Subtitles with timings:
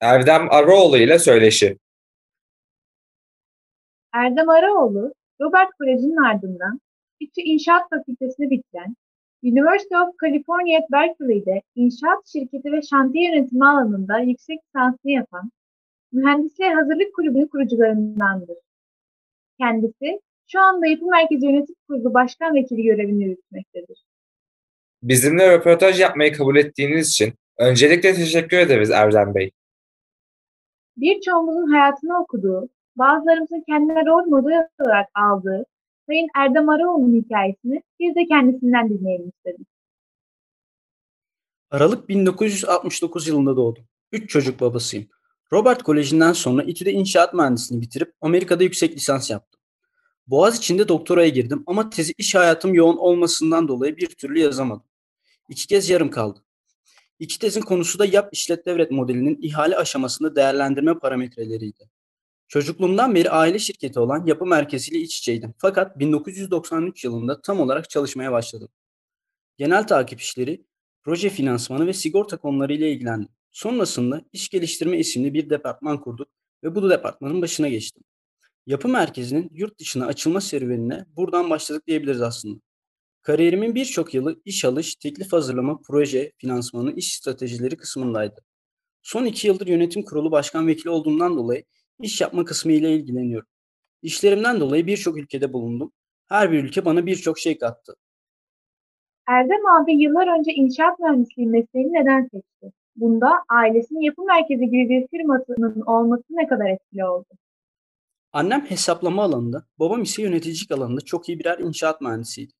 [0.00, 1.78] Erdem Araoğlu ile söyleşi.
[4.12, 6.80] Erdem Araoğlu, Robert Koleji'nin ardından
[7.20, 8.96] İTÜ İnşaat Fakültesini bitiren,
[9.42, 15.50] University of California at Berkeley'de inşaat şirketi ve şantiye yönetimi alanında yüksek lisansını yapan,
[16.12, 18.56] Mühendisliğe Hazırlık Kulübü kurucularındandır.
[19.60, 24.04] Kendisi, şu anda Yapı Merkezi Yönetim Kurulu Başkan Vekili görevini yürütmektedir.
[25.02, 29.50] Bizimle röportaj yapmayı kabul ettiğiniz için öncelikle teşekkür ederiz Erdem Bey.
[31.00, 35.64] Birçoğumuzun hayatını okuduğu, bazılarımızın kendine rol model olarak aldığı
[36.06, 39.66] Sayın Erdem Araoğlu'nun hikayesini biz de kendisinden dinleyelim istedik.
[41.70, 43.84] Aralık 1969 yılında doğdum.
[44.12, 45.08] Üç çocuk babasıyım.
[45.52, 49.60] Robert Koleji'nden sonra İTÜ'de inşaat mühendisliğini bitirip Amerika'da yüksek lisans yaptım.
[50.26, 54.86] Boğaz içinde doktoraya girdim ama tezi iş hayatım yoğun olmasından dolayı bir türlü yazamadım.
[55.48, 56.40] İki kez yarım kaldı.
[57.18, 61.90] İki tezin konusu da yap işlet devret modelinin ihale aşamasında değerlendirme parametreleriydi.
[62.48, 65.54] Çocukluğumdan beri aile şirketi olan yapı merkeziyle iç içeydim.
[65.58, 68.68] Fakat 1993 yılında tam olarak çalışmaya başladım.
[69.56, 70.64] Genel takip işleri,
[71.02, 73.28] proje finansmanı ve sigorta konularıyla ilgilendim.
[73.50, 76.28] Sonrasında iş geliştirme isimli bir departman kurduk
[76.64, 78.02] ve bu departmanın başına geçtim.
[78.66, 82.60] Yapı merkezinin yurt dışına açılma serüvenine buradan başladık diyebiliriz aslında.
[83.28, 88.40] Kariyerimin birçok yılı iş alış, teklif hazırlama, proje, finansmanı, iş stratejileri kısmındaydı.
[89.02, 91.64] Son iki yıldır yönetim kurulu başkan vekili olduğumdan dolayı
[92.00, 93.48] iş yapma kısmı ile ilgileniyorum.
[94.02, 95.92] İşlerimden dolayı birçok ülkede bulundum.
[96.28, 97.94] Her bir ülke bana birçok şey kattı.
[99.26, 102.72] Erdem abi yıllar önce inşaat mühendisliği mesleğini neden seçti?
[102.96, 107.28] Bunda ailesinin yapı merkezi gibi bir firmasının olması ne kadar etkili oldu?
[108.32, 112.57] Annem hesaplama alanında, babam ise yöneticilik alanında çok iyi birer inşaat mühendisiydi.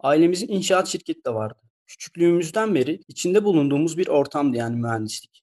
[0.00, 1.58] Ailemizin inşaat şirketi de vardı.
[1.86, 5.42] Küçüklüğümüzden beri içinde bulunduğumuz bir ortamdı yani mühendislik.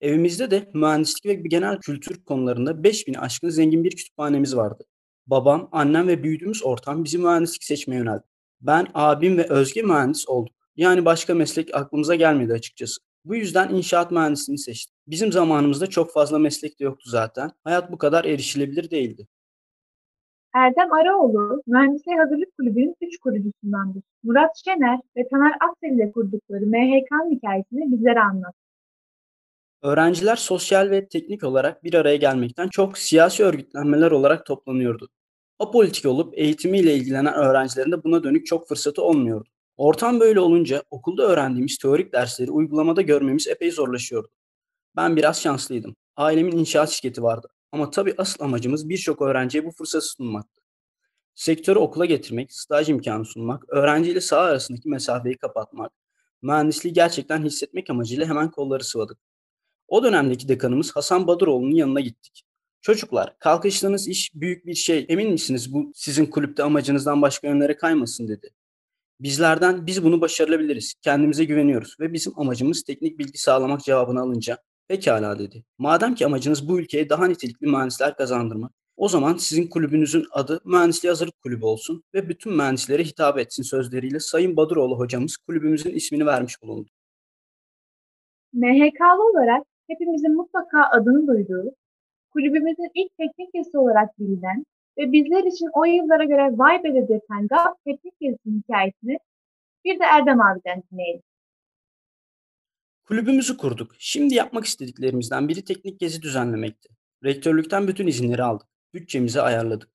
[0.00, 4.84] Evimizde de mühendislik ve genel kültür konularında 5000'i aşkın zengin bir kütüphanemiz vardı.
[5.26, 8.22] Babam, annem ve büyüdüğümüz ortam bizi mühendislik seçmeye yöneldi.
[8.60, 10.54] Ben, abim ve Özge mühendis olduk.
[10.76, 13.00] Yani başka meslek aklımıza gelmedi açıkçası.
[13.24, 14.94] Bu yüzden inşaat mühendisliğini seçtim.
[15.06, 17.50] Bizim zamanımızda çok fazla meslek de yoktu zaten.
[17.64, 19.28] Hayat bu kadar erişilebilir değildi.
[20.54, 24.02] Erdem Araoğlu, Mühendisliğe Hazırlık Kulübü'nün üç kurucusundandır.
[24.22, 28.54] Murat Şener ve Taner Aksel ile kurdukları MHK'nın hikayesini bizlere anlat.
[29.82, 35.08] Öğrenciler sosyal ve teknik olarak bir araya gelmekten çok siyasi örgütlenmeler olarak toplanıyordu.
[35.58, 39.48] Apolitik olup eğitimiyle ilgilenen öğrencilerin de buna dönük çok fırsatı olmuyordu.
[39.76, 44.28] Ortam böyle olunca okulda öğrendiğimiz teorik dersleri uygulamada görmemiz epey zorlaşıyordu.
[44.96, 45.96] Ben biraz şanslıydım.
[46.16, 47.48] Ailemin inşaat şirketi vardı.
[47.74, 50.62] Ama tabii asıl amacımız birçok öğrenciye bu fırsatı sunmaktı.
[51.34, 55.92] Sektörü okula getirmek, staj imkanı sunmak, öğrenciyle saha arasındaki mesafeyi kapatmak,
[56.42, 59.18] mühendisliği gerçekten hissetmek amacıyla hemen kolları sıvadık.
[59.88, 62.44] O dönemdeki dekanımız Hasan Baduroğlu'nun yanına gittik.
[62.80, 65.06] Çocuklar, kalkıştığınız iş büyük bir şey.
[65.08, 68.50] Emin misiniz bu sizin kulüpte amacınızdan başka yönlere kaymasın dedi.
[69.20, 70.94] Bizlerden biz bunu başarabiliriz.
[71.02, 74.58] Kendimize güveniyoruz ve bizim amacımız teknik bilgi sağlamak cevabını alınca
[74.88, 75.64] pekala dedi.
[75.78, 81.10] Madem ki amacınız bu ülkeye daha nitelikli mühendisler kazandırmak, o zaman sizin kulübünüzün adı Mühendisliğe
[81.10, 86.62] Hazırlık Kulübü olsun ve bütün mühendislere hitap etsin sözleriyle Sayın Baduroğlu hocamız kulübümüzün ismini vermiş
[86.62, 86.88] bulundu.
[88.52, 91.74] MHK'lı olarak hepimizin mutlaka adını duyduğu,
[92.30, 94.64] kulübümüzün ilk teknik gezisi olarak bilinen
[94.98, 99.18] ve bizler için o yıllara göre vay be dedirten GAP teknik gezisinin hikayesini
[99.84, 101.22] bir de Erdem abiden dinleyelim.
[103.04, 103.94] Kulübümüzü kurduk.
[103.98, 106.88] Şimdi yapmak istediklerimizden biri teknik gezi düzenlemekti.
[107.24, 108.68] Rektörlükten bütün izinleri aldık.
[108.94, 109.90] Bütçemizi ayarladık.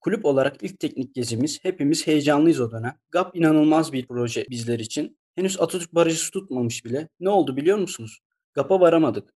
[0.00, 2.98] Kulüp olarak ilk teknik gezimiz hepimiz heyecanlıyız o dönem.
[3.10, 5.18] GAP inanılmaz bir proje bizler için.
[5.34, 7.08] Henüz Atatürk Barajı tutmamış bile.
[7.20, 8.18] Ne oldu biliyor musunuz?
[8.54, 9.34] GAP'a varamadık.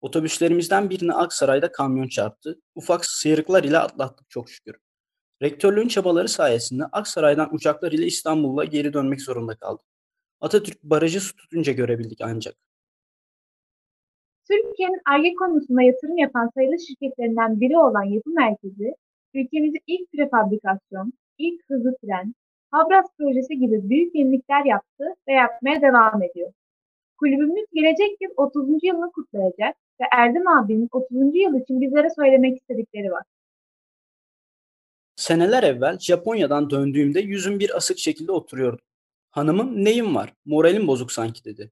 [0.00, 2.60] Otobüslerimizden birine Aksaray'da kamyon çarptı.
[2.74, 4.74] Ufak sıyrıklar ile atlattık çok şükür.
[5.42, 9.93] Rektörlüğün çabaları sayesinde Aksaray'dan uçaklar ile İstanbul'a geri dönmek zorunda kaldık.
[10.44, 12.54] Atatürk barajı su tutunca görebildik ancak.
[14.50, 18.94] Türkiye'nin ARGE konusunda yatırım yapan sayılı şirketlerinden biri olan Yapı Merkezi,
[19.34, 22.34] ülkemizin ilk prefabrikasyon, ilk hızlı tren,
[22.70, 26.52] Habras projesi gibi büyük yenilikler yaptı ve yapmaya devam ediyor.
[27.18, 28.68] Kulübümüz gelecek yıl 30.
[28.82, 31.16] yılını kutlayacak ve Erdem abinin 30.
[31.34, 33.22] yıl için bizlere söylemek istedikleri var.
[35.16, 38.82] Seneler evvel Japonya'dan döndüğümde yüzüm bir asık şekilde oturuyordu.
[39.34, 40.34] Hanımım neyim var?
[40.44, 41.70] Moralim bozuk sanki dedi.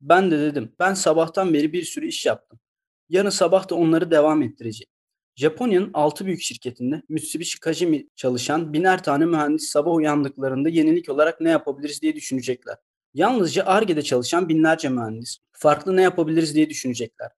[0.00, 2.60] Ben de dedim ben sabahtan beri bir sürü iş yaptım.
[3.08, 4.90] Yarın sabah da onları devam ettireceğim.
[5.36, 11.50] Japonya'nın altı büyük şirketinde Mitsubishi Kajimi çalışan biner tane mühendis sabah uyandıklarında yenilik olarak ne
[11.50, 12.76] yapabiliriz diye düşünecekler.
[13.14, 17.30] Yalnızca ARGE'de çalışan binlerce mühendis farklı ne yapabiliriz diye düşünecekler.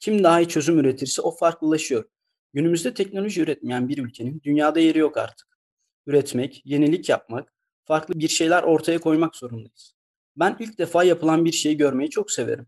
[0.00, 2.04] Kim daha iyi çözüm üretirse o farklılaşıyor.
[2.52, 5.58] Günümüzde teknoloji üretmeyen bir ülkenin dünyada yeri yok artık.
[6.06, 7.53] Üretmek, yenilik yapmak,
[7.84, 9.94] farklı bir şeyler ortaya koymak zorundayız.
[10.36, 12.66] Ben ilk defa yapılan bir şeyi görmeyi çok severim.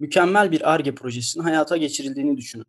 [0.00, 2.66] Mükemmel bir ARGE projesinin hayata geçirildiğini düşünün.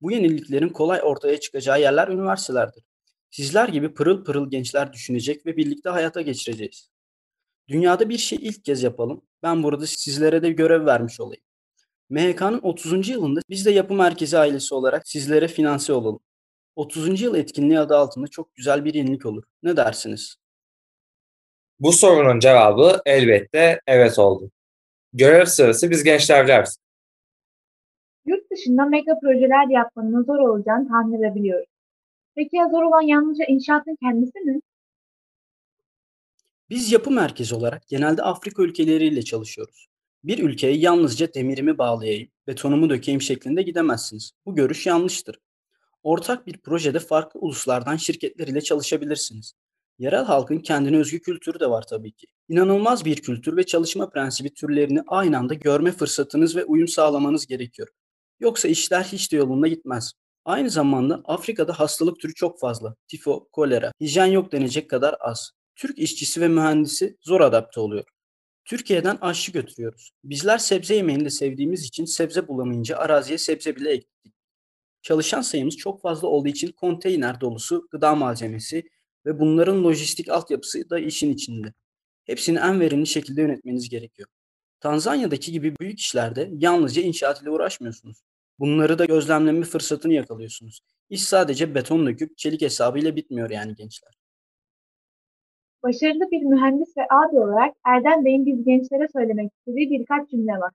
[0.00, 2.84] Bu yeniliklerin kolay ortaya çıkacağı yerler üniversitelerdir.
[3.30, 6.90] Sizler gibi pırıl pırıl gençler düşünecek ve birlikte hayata geçireceğiz.
[7.68, 9.22] Dünyada bir şey ilk kez yapalım.
[9.42, 11.42] Ben burada sizlere de görev vermiş olayım.
[12.10, 13.08] MHK'nın 30.
[13.08, 16.20] yılında biz de yapı merkezi ailesi olarak sizlere finanse olalım.
[16.76, 17.20] 30.
[17.20, 19.44] yıl etkinliği adı altında çok güzel bir yenilik olur.
[19.62, 20.36] Ne dersiniz?
[21.80, 24.50] Bu sorunun cevabı elbette evet oldu.
[25.12, 26.68] Görev sırası biz gençlerler.
[28.26, 31.68] Yurt dışında mega projeler yapmanın zor olacağını tahmin edebiliyoruz.
[32.34, 34.60] Peki ya zor olan yalnızca inşaatın kendisi mi?
[36.70, 39.86] Biz yapı merkezi olarak genelde Afrika ülkeleriyle çalışıyoruz.
[40.24, 44.32] Bir ülkeye yalnızca demirimi bağlayayım, betonumu dökeyim şeklinde gidemezsiniz.
[44.46, 45.38] Bu görüş yanlıştır.
[46.02, 49.54] Ortak bir projede farklı uluslardan şirketler ile çalışabilirsiniz.
[49.98, 52.26] Yerel halkın kendine özgü kültürü de var tabii ki.
[52.48, 57.88] İnanılmaz bir kültür ve çalışma prensibi türlerini aynı anda görme fırsatınız ve uyum sağlamanız gerekiyor.
[58.40, 60.12] Yoksa işler hiç de yolunda gitmez.
[60.44, 62.94] Aynı zamanda Afrika'da hastalık türü çok fazla.
[63.08, 65.50] Tifo, kolera, hijyen yok denecek kadar az.
[65.76, 68.04] Türk işçisi ve mühendisi zor adapte oluyor.
[68.64, 70.10] Türkiye'den aşçı götürüyoruz.
[70.24, 74.34] Bizler sebze yemeğini de sevdiğimiz için sebze bulamayınca araziye sebze bile ektik.
[75.02, 78.82] Çalışan sayımız çok fazla olduğu için konteyner dolusu gıda malzemesi
[79.26, 81.72] ve bunların lojistik altyapısı da işin içinde.
[82.24, 84.28] Hepsini en verimli şekilde yönetmeniz gerekiyor.
[84.80, 88.22] Tanzanya'daki gibi büyük işlerde yalnızca inşaat ile uğraşmıyorsunuz.
[88.58, 90.80] Bunları da gözlemleme fırsatını yakalıyorsunuz.
[91.10, 94.12] İş sadece beton döküp çelik hesabıyla bitmiyor yani gençler.
[95.82, 100.72] Başarılı bir mühendis ve abi olarak Erdem Bey'in biz gençlere söylemek istediği birkaç cümle var.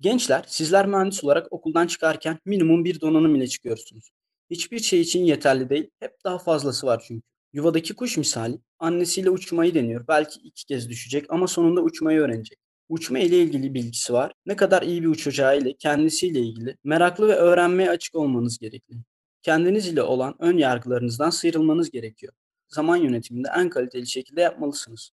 [0.00, 4.10] Gençler, sizler mühendis olarak okuldan çıkarken minimum bir donanım ile çıkıyorsunuz.
[4.50, 7.22] Hiçbir şey için yeterli değil, hep daha fazlası var çünkü.
[7.52, 10.04] Yuvadaki kuş misali, annesiyle uçmayı deniyor.
[10.08, 12.58] Belki iki kez düşecek ama sonunda uçmayı öğrenecek.
[12.88, 14.32] Uçma ile ilgili bilgisi var.
[14.46, 18.96] Ne kadar iyi bir uçacağı ile kendisiyle ilgili meraklı ve öğrenmeye açık olmanız gerekli.
[19.42, 22.32] Kendiniz ile olan ön yargılarınızdan sıyrılmanız gerekiyor.
[22.68, 25.10] Zaman yönetiminde en kaliteli şekilde yapmalısınız.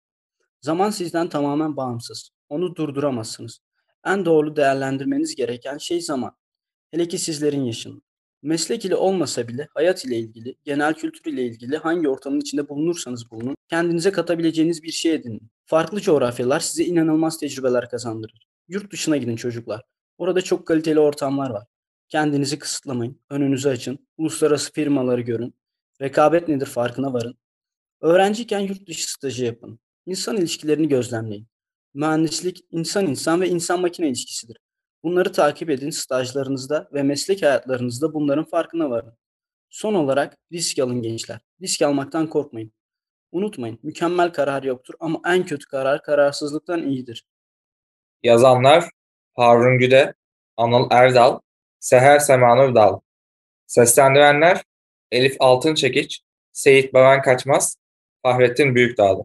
[0.60, 2.30] Zaman sizden tamamen bağımsız.
[2.48, 3.60] Onu durduramazsınız.
[4.06, 6.36] En doğru değerlendirmeniz gereken şey zaman.
[6.90, 8.00] Hele ki sizlerin yaşını.
[8.42, 13.30] Meslek ile olmasa bile hayat ile ilgili, genel kültür ile ilgili hangi ortamın içinde bulunursanız
[13.30, 15.50] bulunun, kendinize katabileceğiniz bir şey edinin.
[15.66, 18.46] Farklı coğrafyalar size inanılmaz tecrübeler kazandırır.
[18.68, 19.82] Yurt dışına gidin çocuklar.
[20.18, 21.66] Orada çok kaliteli ortamlar var.
[22.08, 25.54] Kendinizi kısıtlamayın, önünüzü açın, uluslararası firmaları görün,
[26.00, 27.38] rekabet nedir farkına varın.
[28.00, 29.78] Öğrenciyken yurt dışı stajı yapın.
[30.06, 31.46] İnsan ilişkilerini gözlemleyin.
[31.94, 34.56] Mühendislik insan insan ve insan makine ilişkisidir.
[35.04, 39.18] Bunları takip edin stajlarınızda ve meslek hayatlarınızda bunların farkına varın.
[39.70, 41.40] Son olarak risk alın gençler.
[41.62, 42.72] Risk almaktan korkmayın.
[43.32, 47.26] Unutmayın mükemmel karar yoktur ama en kötü karar kararsızlıktan iyidir.
[48.22, 48.90] Yazanlar
[49.34, 50.14] Harun Güde,
[50.56, 51.40] Anıl Erdal,
[51.80, 53.00] Seher Semanur Dal.
[53.66, 54.62] Seslendirenler
[55.10, 56.22] Elif Altınçekiç,
[56.52, 57.76] Seyit Baran Kaçmaz,
[58.22, 59.24] Fahrettin Büyükdağlı.